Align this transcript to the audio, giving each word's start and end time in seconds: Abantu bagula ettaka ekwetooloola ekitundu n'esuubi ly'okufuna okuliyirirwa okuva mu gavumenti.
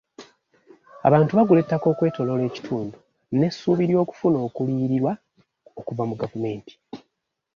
Abantu 1.07 1.31
bagula 1.37 1.59
ettaka 1.61 1.85
ekwetooloola 1.93 2.43
ekitundu 2.49 2.97
n'esuubi 3.37 3.83
ly'okufuna 3.89 4.37
okuliyirirwa 4.47 5.13
okuva 5.79 6.03
mu 6.09 6.15
gavumenti. 6.21 6.73